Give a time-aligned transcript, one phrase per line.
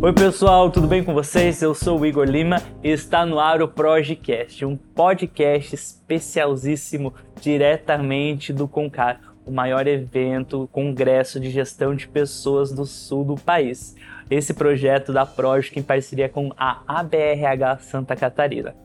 [0.00, 1.60] Oi pessoal, tudo bem com vocês?
[1.60, 8.52] Eu sou o Igor Lima e está no ar o Projecast, um podcast especialíssimo diretamente
[8.52, 13.96] do Concar, o maior evento, congresso de gestão de pessoas do sul do país.
[14.30, 18.76] Esse projeto da Project em parceria com a ABRH Santa Catarina.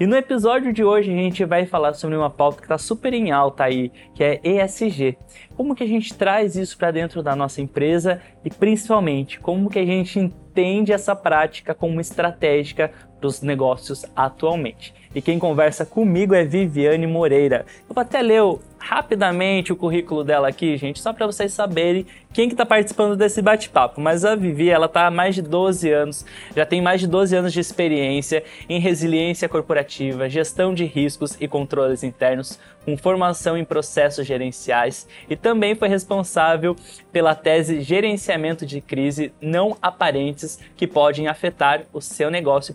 [0.00, 3.12] E no episódio de hoje a gente vai falar sobre uma pauta que está super
[3.12, 5.18] em alta aí, que é ESG.
[5.54, 9.78] Como que a gente traz isso para dentro da nossa empresa e principalmente como que
[9.78, 14.92] a gente entende essa prática como estratégica para os negócios atualmente.
[15.14, 17.64] E quem conversa comigo é Viviane Moreira.
[17.88, 18.42] Eu vou até ler
[18.78, 23.40] rapidamente o currículo dela aqui, gente, só para vocês saberem quem que está participando desse
[23.40, 24.00] bate-papo.
[24.00, 27.36] Mas a Vivi, ela está há mais de 12 anos, já tem mais de 12
[27.36, 33.64] anos de experiência em resiliência corporativa, gestão de riscos e controles internos, com formação em
[33.64, 36.74] processos gerenciais e também foi responsável
[37.12, 42.74] pela tese Gerenciamento de Crise Não Aparentes que podem afetar o seu negócio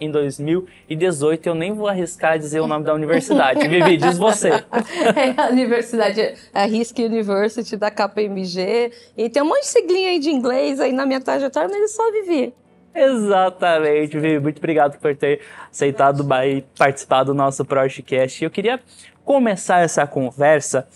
[0.00, 1.46] em 2018.
[1.46, 3.66] Eu nem vou arriscar dizer o nome da universidade.
[3.66, 4.50] Vivi, diz você.
[5.16, 8.92] É a universidade, a Risk University da KPMG.
[9.16, 11.88] E tem um monte de siglinha aí de inglês aí na minha trajetória, mas eu
[11.88, 12.54] só vivi.
[12.94, 14.38] Exatamente, Vivi.
[14.38, 16.24] Muito obrigado por ter aceitado
[16.78, 18.42] participar do nosso podcast.
[18.42, 18.80] Eu queria
[19.24, 20.86] começar essa conversa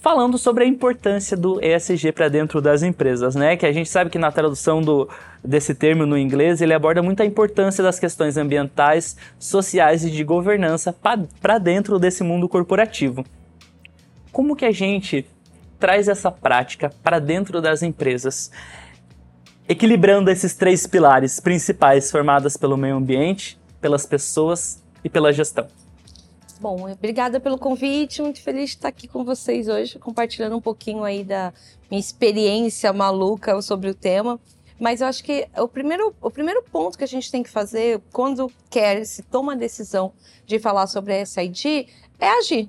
[0.00, 3.56] falando sobre a importância do ESG para dentro das empresas, né?
[3.56, 5.08] Que a gente sabe que na tradução do,
[5.44, 10.24] desse termo no inglês ele aborda muito a importância das questões ambientais, sociais e de
[10.24, 13.24] governança para dentro desse mundo corporativo.
[14.32, 15.26] Como que a gente
[15.78, 18.50] traz essa prática para dentro das empresas,
[19.68, 25.66] equilibrando esses três pilares principais formadas pelo meio ambiente, pelas pessoas e pela gestão?
[26.60, 31.02] Bom, obrigada pelo convite, muito feliz de estar aqui com vocês hoje, compartilhando um pouquinho
[31.04, 31.54] aí da
[31.90, 34.38] minha experiência maluca sobre o tema.
[34.78, 38.02] Mas eu acho que o primeiro, o primeiro ponto que a gente tem que fazer
[38.12, 40.12] quando quer, se toma a decisão
[40.44, 41.88] de falar sobre a SID,
[42.18, 42.68] é agir.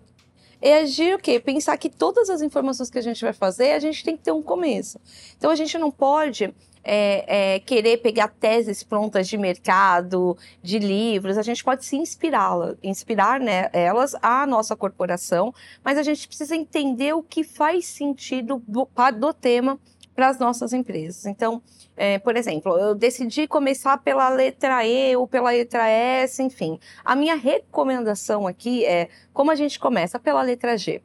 [0.61, 1.37] É agir o quê?
[1.37, 4.31] Pensar que todas as informações que a gente vai fazer, a gente tem que ter
[4.31, 5.01] um começo.
[5.37, 11.37] Então a gente não pode é, é, querer pegar teses prontas de mercado, de livros,
[11.37, 15.53] a gente pode se inspirá-las, inspirar né, elas à nossa corporação,
[15.83, 18.87] mas a gente precisa entender o que faz sentido do,
[19.17, 19.79] do tema
[20.15, 21.25] para as nossas empresas.
[21.25, 21.61] Então,
[21.95, 26.79] é, por exemplo, eu decidi começar pela letra E ou pela letra S, enfim.
[27.03, 31.01] A minha recomendação aqui é como a gente começa pela letra G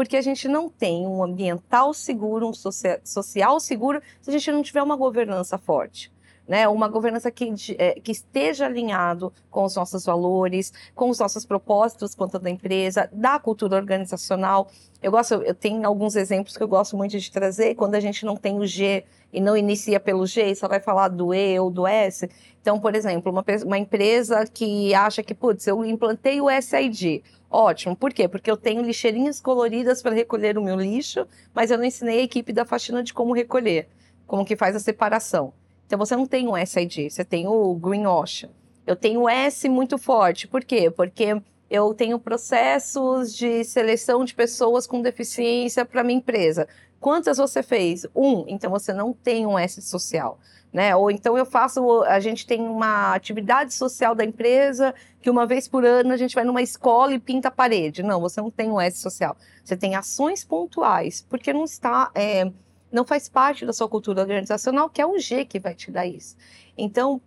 [0.00, 4.62] porque a gente não tem um ambiental seguro, um social seguro, se a gente não
[4.62, 6.10] tiver uma governança forte.
[6.48, 11.44] Né, uma governança que, é, que, esteja alinhado com os nossos valores, com os nossos
[11.44, 14.68] propósitos quanto da empresa, da cultura organizacional.
[15.00, 18.24] Eu gosto, eu tenho alguns exemplos que eu gosto muito de trazer, quando a gente
[18.24, 21.70] não tem o G e não inicia pelo G, só vai falar do E ou
[21.70, 22.28] do S.
[22.60, 27.96] Então, por exemplo, uma, uma empresa que acha que, putz, eu implantei o SID, Ótimo.
[27.96, 28.28] Por quê?
[28.28, 32.22] Porque eu tenho lixeirinhas coloridas para recolher o meu lixo, mas eu não ensinei a
[32.22, 33.88] equipe da faxina de como recolher,
[34.24, 35.52] como que faz a separação.
[35.84, 38.50] Então você não tem o SID, você tem o Green Ocean.
[38.86, 40.46] Eu tenho o S muito forte.
[40.46, 40.88] Por quê?
[40.90, 46.68] Porque eu tenho processos de seleção de pessoas com deficiência para minha empresa.
[47.00, 48.06] Quantas você fez?
[48.14, 48.44] Um.
[48.46, 50.38] Então você não tem um S social
[50.72, 50.94] né?
[50.94, 55.66] Ou então eu faço, a gente tem uma atividade social da empresa que uma vez
[55.66, 58.02] por ano a gente vai numa escola e pinta a parede.
[58.02, 59.36] Não, você não tem um S social.
[59.64, 62.50] Você tem ações pontuais, porque não está, é,
[62.90, 66.06] não faz parte da sua cultura organizacional, que é o G que vai te dar
[66.06, 66.36] isso.
[66.78, 67.20] Então,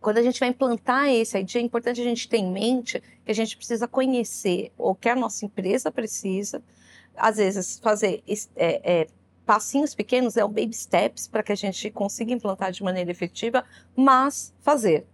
[0.00, 3.30] quando a gente vai implantar esse ID, é importante a gente ter em mente que
[3.30, 6.62] a gente precisa conhecer o que a nossa empresa precisa,
[7.16, 8.22] às vezes fazer
[8.56, 9.06] é, é,
[9.46, 13.64] passinhos pequenos, é o baby steps para que a gente consiga implantar de maneira efetiva,
[13.96, 15.06] mas fazer.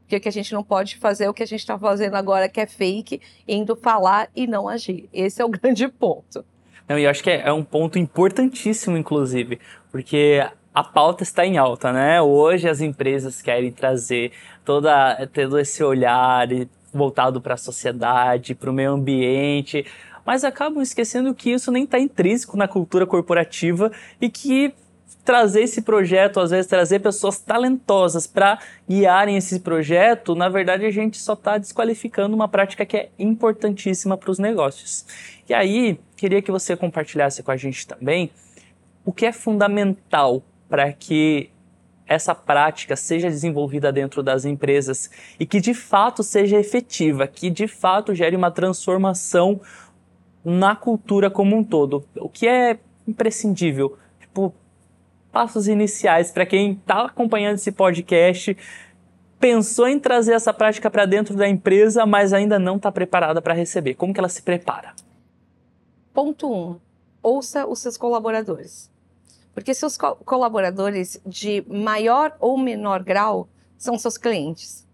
[0.00, 2.14] Porque o que a gente não pode fazer é o que a gente está fazendo
[2.14, 5.08] agora, que é fake, indo falar e não agir.
[5.12, 6.44] Esse é o grande ponto.
[6.88, 9.60] Não, e eu acho que é, é um ponto importantíssimo, inclusive,
[9.92, 10.40] porque
[10.72, 12.22] a pauta está em alta, né?
[12.22, 14.32] Hoje as empresas querem trazer
[14.64, 16.48] toda, todo esse olhar
[16.92, 19.84] voltado para a sociedade, para o meio ambiente,
[20.28, 23.90] mas acabam esquecendo que isso nem está intrínseco na cultura corporativa
[24.20, 24.74] e que
[25.24, 30.90] trazer esse projeto, às vezes trazer pessoas talentosas para guiarem esse projeto, na verdade a
[30.90, 35.06] gente só está desqualificando uma prática que é importantíssima para os negócios.
[35.48, 38.30] E aí, queria que você compartilhasse com a gente também
[39.06, 41.48] o que é fundamental para que
[42.06, 47.68] essa prática seja desenvolvida dentro das empresas e que de fato seja efetiva, que de
[47.68, 49.60] fato gere uma transformação
[50.44, 52.04] na cultura como um todo.
[52.16, 53.98] O que é imprescindível?
[54.20, 54.54] Tipo,
[55.32, 58.56] passos iniciais para quem está acompanhando esse podcast,
[59.38, 63.54] pensou em trazer essa prática para dentro da empresa, mas ainda não está preparada para
[63.54, 63.94] receber.
[63.94, 64.94] Como que ela se prepara?
[66.12, 66.54] Ponto 1.
[66.54, 66.80] Um,
[67.22, 68.90] ouça os seus colaboradores.
[69.54, 74.86] Porque seus co colaboradores de maior ou menor grau são seus clientes,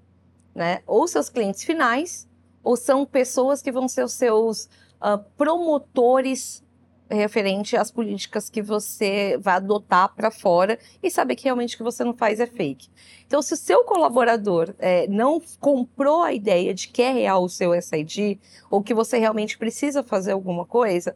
[0.54, 0.80] né?
[0.86, 2.28] Ou seus clientes finais,
[2.62, 4.68] ou são pessoas que vão ser os seus
[5.04, 6.64] uh, promotores
[7.10, 11.84] referente às políticas que você vai adotar para fora e saber que realmente o que
[11.84, 12.88] você não faz é fake.
[13.26, 17.48] Então, se o seu colaborador é, não comprou a ideia de que é real o
[17.48, 18.40] seu SID
[18.70, 21.14] ou que você realmente precisa fazer alguma coisa,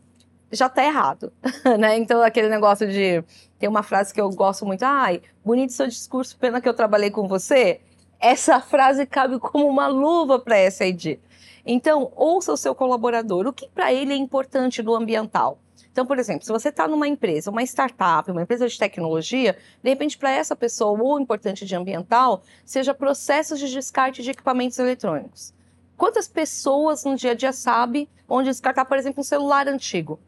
[0.50, 1.32] já está errado,
[1.79, 1.96] né?
[1.99, 3.23] Então, aquele negócio de...
[3.58, 4.82] Tem uma frase que eu gosto muito.
[4.84, 7.81] Ai, bonito seu discurso, pena que eu trabalhei com você.
[8.20, 11.19] Essa frase cabe como uma luva para SID.
[11.70, 13.47] Então, ouça o seu colaborador.
[13.47, 15.59] O que para ele é importante do ambiental?
[15.93, 19.91] Então, por exemplo, se você está numa empresa, uma startup, uma empresa de tecnologia, de
[19.91, 25.53] repente para essa pessoa o importante de ambiental seja processos de descarte de equipamentos eletrônicos.
[25.94, 30.19] Quantas pessoas no dia a dia sabem onde descartar, por exemplo, um celular antigo?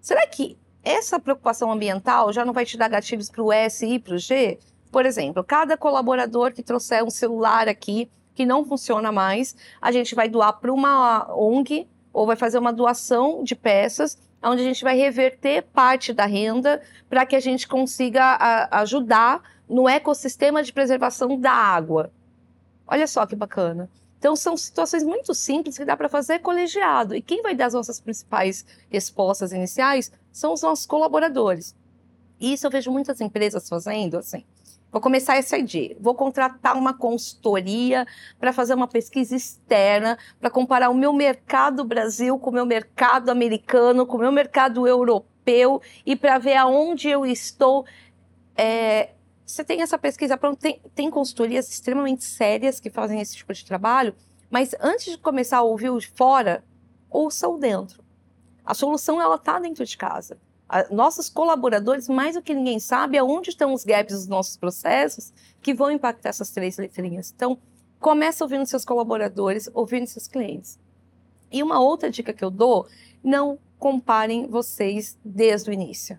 [0.00, 3.98] Será que essa preocupação ambiental já não vai te dar gatilhos para o S e
[3.98, 4.60] para o G?
[4.92, 10.14] Por exemplo, cada colaborador que trouxer um celular aqui que não funciona mais, a gente
[10.14, 14.82] vai doar para uma ONG ou vai fazer uma doação de peças, onde a gente
[14.82, 20.72] vai reverter parte da renda para que a gente consiga a, ajudar no ecossistema de
[20.72, 22.12] preservação da água.
[22.86, 23.88] Olha só que bacana.
[24.18, 27.14] Então, são situações muito simples que dá para fazer colegiado.
[27.14, 31.74] E quem vai dar as nossas principais respostas iniciais são os nossos colaboradores.
[32.38, 34.44] E isso eu vejo muitas empresas fazendo assim.
[34.92, 35.96] Vou começar essa ideia.
[35.98, 38.06] Vou contratar uma consultoria
[38.38, 43.30] para fazer uma pesquisa externa, para comparar o meu mercado Brasil com o meu mercado
[43.30, 47.86] americano, com o meu mercado europeu e para ver aonde eu estou.
[48.54, 49.12] É,
[49.46, 53.64] você tem essa pesquisa pronta, tem, tem consultorias extremamente sérias que fazem esse tipo de
[53.64, 54.14] trabalho,
[54.50, 56.62] mas antes de começar a ouvir o de fora,
[57.10, 58.04] ouça o dentro.
[58.62, 60.38] A solução ela está dentro de casa.
[60.90, 65.74] Nossos colaboradores, mais do que ninguém sabe, aonde estão os gaps dos nossos processos que
[65.74, 67.32] vão impactar essas três letrinhas.
[67.34, 67.58] Então,
[68.00, 70.78] começa ouvindo seus colaboradores, ouvindo seus clientes.
[71.50, 72.86] E uma outra dica que eu dou,
[73.22, 76.18] não comparem vocês desde o início.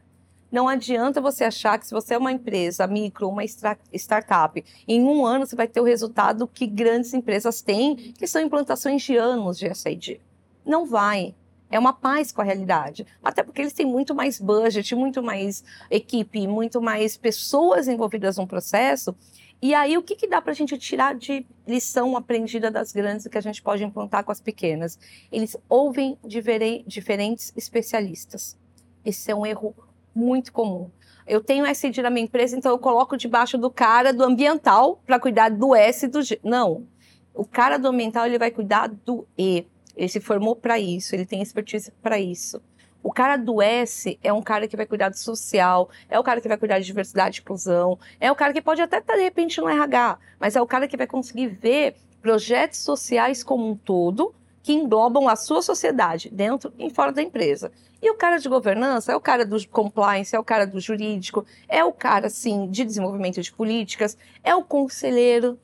[0.51, 5.25] Não adianta você achar que se você é uma empresa micro, uma startup, em um
[5.25, 9.57] ano você vai ter o resultado que grandes empresas têm, que são implantações de anos
[9.57, 10.21] de SID.
[10.63, 11.33] Não vai.
[11.73, 13.03] É uma paz com a realidade.
[13.23, 18.45] Até porque eles têm muito mais budget, muito mais equipe, muito mais pessoas envolvidas no
[18.45, 19.15] processo.
[19.59, 23.25] E aí, o que, que dá para a gente tirar de lição aprendida das grandes
[23.25, 24.99] que a gente pode implantar com as pequenas?
[25.31, 28.55] Eles ouvem diferentes especialistas.
[29.03, 29.75] Esse é um erro
[30.13, 30.91] muito comum.
[31.25, 35.19] Eu tenho SID na minha empresa, então eu coloco debaixo do cara do ambiental para
[35.19, 36.39] cuidar do S e do G.
[36.43, 36.85] Não.
[37.33, 39.65] O cara do ambiental ele vai cuidar do E.
[39.95, 42.62] Ele se formou para isso, ele tem expertise para isso.
[43.04, 46.40] O cara do S é um cara que vai cuidar do social, é o cara
[46.40, 49.23] que vai cuidar de diversidade e inclusão, é o cara que pode até estar de
[49.23, 53.76] repente no RH, mas é o cara que vai conseguir ver projetos sociais como um
[53.76, 54.33] todo
[54.64, 57.69] que englobam a sua sociedade, dentro e fora da empresa.
[58.02, 61.45] E o cara de governança é o cara do compliance, é o cara do jurídico,
[61.68, 65.59] é o cara, sim, de desenvolvimento de políticas, é o conselheiro,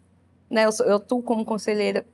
[0.49, 0.65] né?
[0.65, 2.05] Eu, eu atuo como conselheira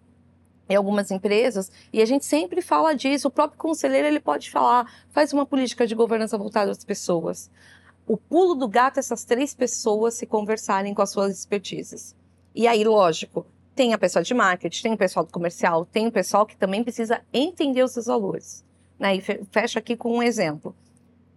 [0.67, 3.27] em algumas empresas e a gente sempre fala disso.
[3.27, 7.49] O próprio conselheiro ele pode falar, faz uma política de governança voltada às pessoas.
[8.07, 12.15] O pulo do gato é essas três pessoas se conversarem com as suas expertises.
[12.53, 13.45] E aí, lógico,
[13.75, 16.83] tem a pessoa de marketing, tem o pessoal do comercial, tem o pessoal que também
[16.83, 18.63] precisa entender os seus valores.
[18.97, 19.17] Né?
[19.17, 20.75] E fecho aqui com um exemplo.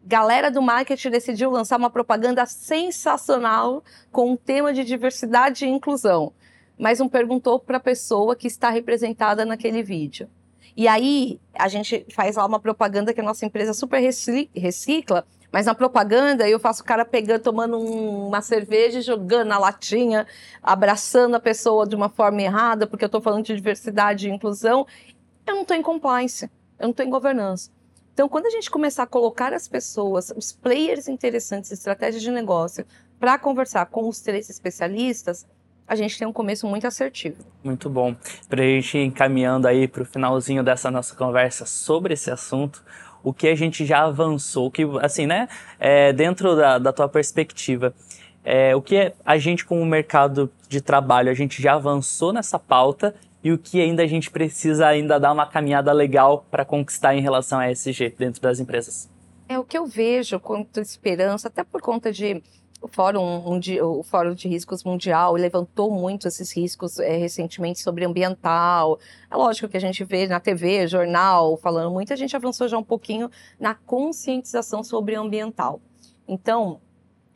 [0.05, 3.83] Galera do marketing decidiu lançar uma propaganda sensacional
[4.13, 6.33] com um tema de diversidade e inclusão,
[6.79, 10.29] mas não perguntou para a pessoa que está representada naquele vídeo.
[10.77, 15.67] E aí a gente faz lá uma propaganda que a nossa empresa super recicla, mas
[15.67, 20.27] na propaganda eu faço o cara pegando, tomando um, uma cerveja, jogando na latinha,
[20.63, 24.87] abraçando a pessoa de uma forma errada, porque eu estou falando de diversidade e inclusão.
[25.47, 26.45] Eu não estou em compliance,
[26.79, 27.71] eu não estou em governança.
[28.13, 32.85] Então, quando a gente começar a colocar as pessoas, os players interessantes, estratégias de negócio,
[33.19, 35.47] para conversar com os três especialistas,
[35.89, 37.37] a gente tem um começo muito assertivo.
[37.65, 38.15] Muito bom.
[38.49, 42.85] Para a gente ir encaminhando aí para o finalzinho dessa nossa conversa sobre esse assunto,
[43.25, 45.49] o que a gente já avançou, que assim, né,
[45.81, 47.95] é, dentro da, da tua perspectiva,
[48.45, 52.59] é, o que a gente com o mercado de trabalho, a gente já avançou nessa
[52.59, 57.15] pauta e o que ainda a gente precisa ainda dar uma caminhada legal para conquistar
[57.15, 59.09] em relação a ESG dentro das empresas?
[59.49, 62.43] É o que eu vejo quanto esperança, até por conta de
[62.81, 68.99] o Fórum, o Fórum de Riscos Mundial levantou muito esses riscos é, recentemente sobre ambiental.
[69.31, 72.79] É lógico que a gente vê na TV, jornal, falando muito, a gente avançou já
[72.79, 75.81] um pouquinho na conscientização sobre ambiental.
[76.27, 76.81] Então,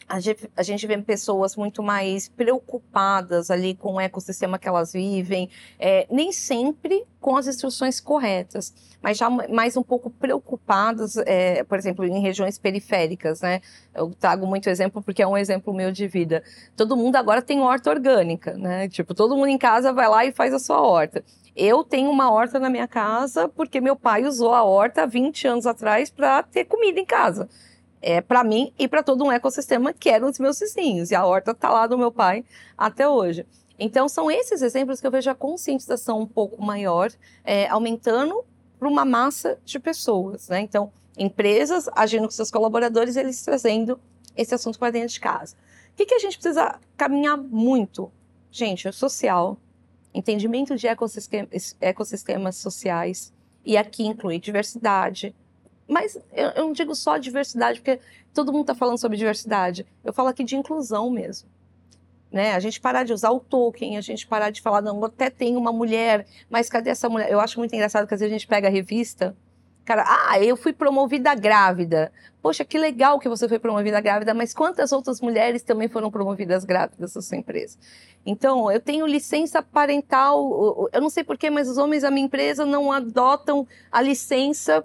[0.09, 0.21] a
[0.63, 6.33] gente, vê pessoas muito mais preocupadas ali com o ecossistema que elas vivem, é, nem
[6.33, 12.21] sempre com as instruções corretas, mas já mais um pouco preocupadas, é, por exemplo, em
[12.21, 13.61] regiões periféricas, né?
[13.95, 16.43] Eu trago muito exemplo porque é um exemplo meu de vida.
[16.77, 18.89] Todo mundo agora tem horta orgânica, né?
[18.89, 21.25] Tipo, todo mundo em casa vai lá e faz a sua horta.
[21.55, 25.67] Eu tenho uma horta na minha casa porque meu pai usou a horta 20 anos
[25.67, 27.49] atrás para ter comida em casa
[28.03, 31.11] é, para mim e para todo um ecossistema que eram os meus vizinhos.
[31.13, 32.45] E a horta está lá do meu pai
[32.77, 33.47] até hoje.
[33.79, 37.11] Então, são esses exemplos que eu vejo a conscientização um pouco maior,
[37.45, 38.45] é, aumentando
[38.79, 40.49] para uma massa de pessoas.
[40.49, 40.61] Né?
[40.61, 43.99] Então, empresas agindo com seus colaboradores, eles trazendo
[44.37, 45.57] esse assunto para dentro de casa.
[45.93, 48.11] O que, que a gente precisa caminhar muito?
[48.51, 49.57] Gente, é social,
[50.13, 53.33] entendimento de ecossistemas, ecossistemas sociais,
[53.65, 55.35] e aqui inclui diversidade,
[55.89, 58.01] mas eu, eu não digo só diversidade, porque
[58.33, 59.87] todo mundo está falando sobre diversidade.
[60.05, 61.49] Eu falo aqui de inclusão mesmo.
[62.31, 62.55] Né?
[62.55, 65.55] A gente parar de usar o token, a gente parar de falar, não, até tem
[65.55, 67.31] uma mulher, mas cadê essa mulher?
[67.31, 69.37] Eu acho muito engraçado que às vezes a gente pega a revista,
[69.85, 72.11] cara, ah, eu fui promovida grávida.
[72.41, 76.65] Poxa, que legal que você foi promovida grávida, mas quantas outras mulheres também foram promovidas
[76.65, 77.77] grávidas na sua empresa?
[78.25, 82.65] Então, eu tenho licença parental, eu não sei porquê, mas os homens da minha empresa
[82.65, 84.83] não adotam a licença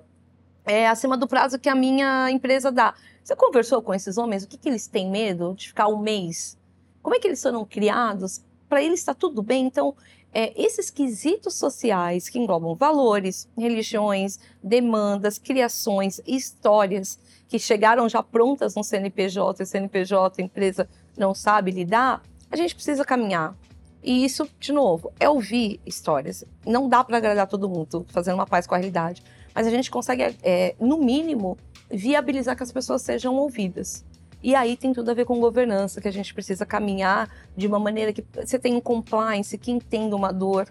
[0.68, 2.94] é, acima do prazo que a minha empresa dá.
[3.24, 4.44] Você conversou com esses homens?
[4.44, 6.58] O que, que eles têm medo de ficar um mês?
[7.02, 8.44] Como é que eles foram criados?
[8.68, 9.66] Para eles está tudo bem?
[9.66, 9.96] Então,
[10.34, 18.76] é, esses quesitos sociais que englobam valores, religiões, demandas, criações, histórias que chegaram já prontas
[18.76, 22.22] no CNPJ, e CNPJ, a empresa não sabe lidar,
[22.52, 23.56] a gente precisa caminhar.
[24.04, 26.44] E isso, de novo, é ouvir histórias.
[26.66, 29.24] Não dá para agradar todo mundo, fazendo uma paz com a realidade
[29.58, 31.58] mas a gente consegue, é, no mínimo,
[31.90, 34.06] viabilizar que as pessoas sejam ouvidas.
[34.44, 37.80] E aí tem tudo a ver com governança, que a gente precisa caminhar de uma
[37.80, 40.68] maneira que você tem um compliance que entenda uma dor.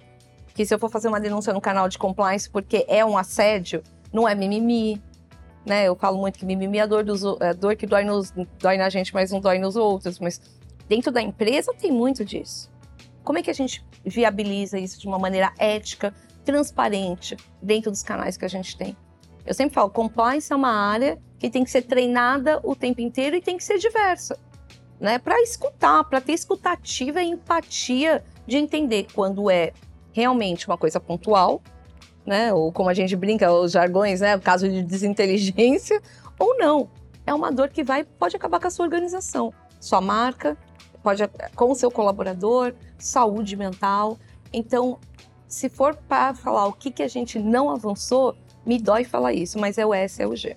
[0.54, 3.82] Que se eu for fazer uma denúncia no canal de compliance porque é um assédio,
[4.12, 5.02] não é mimimi.
[5.66, 5.88] Né?
[5.88, 8.76] Eu falo muito que mimimi é a dor, dos, é dor que dói, nos, dói
[8.76, 10.20] na gente, mas não dói nos outros.
[10.20, 10.40] Mas
[10.88, 12.70] dentro da empresa tem muito disso.
[13.24, 16.14] Como é que a gente viabiliza isso de uma maneira ética,
[16.46, 18.96] transparente dentro dos canais que a gente tem.
[19.44, 23.36] Eu sempre falo, compliance é uma área que tem que ser treinada o tempo inteiro
[23.36, 24.38] e tem que ser diversa,
[24.98, 25.18] né?
[25.18, 29.72] Para escutar, para ter escutativa e empatia de entender quando é
[30.12, 31.60] realmente uma coisa pontual,
[32.24, 32.52] né?
[32.54, 34.36] Ou como a gente brinca, os jargões, né?
[34.36, 36.00] O caso de desinteligência,
[36.38, 36.88] ou não.
[37.26, 40.56] É uma dor que vai pode acabar com a sua organização, sua marca,
[41.02, 41.22] pode
[41.54, 44.16] com o seu colaborador, saúde mental.
[44.52, 44.98] Então,
[45.48, 49.58] se for para falar o que, que a gente não avançou, me dói falar isso,
[49.58, 50.56] mas é o S, é o G.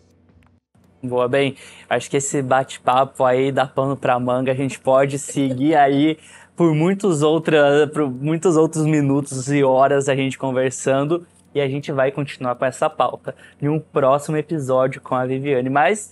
[1.01, 1.55] Boa, bem,
[1.89, 6.17] acho que esse bate-papo aí dá pano para manga, a gente pode seguir aí
[6.58, 11.89] por muitos, outra, por muitos outros minutos e horas a gente conversando e a gente
[11.91, 15.69] vai continuar com essa pauta em um próximo episódio com a Viviane.
[15.69, 16.12] Mas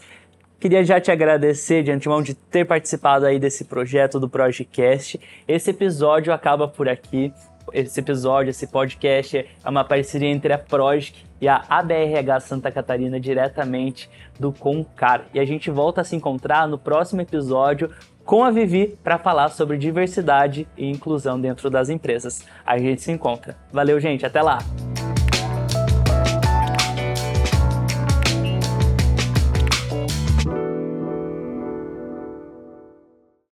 [0.58, 5.20] queria já te agradecer de antemão de ter participado aí desse projeto do Projecast.
[5.46, 7.34] Esse episódio acaba por aqui
[7.74, 13.20] esse episódio, esse podcast é uma parceria entre a Projic e a ABRH Santa Catarina,
[13.20, 14.10] diretamente
[14.40, 15.26] do Concar.
[15.34, 17.92] E a gente volta a se encontrar no próximo episódio
[18.26, 22.46] com a Vivi para falar sobre diversidade e inclusão dentro das empresas.
[22.66, 23.56] A gente se encontra.
[23.72, 24.60] Valeu, gente, até lá!